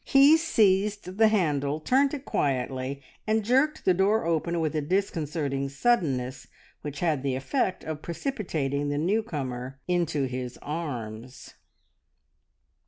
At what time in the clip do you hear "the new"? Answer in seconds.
8.89-9.21